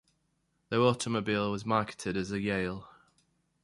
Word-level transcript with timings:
Their 0.69 0.81
automobile 0.81 1.51
was 1.51 1.63
marketed 1.63 2.17
as 2.17 2.29
the 2.29 2.39
Yale. 2.39 2.89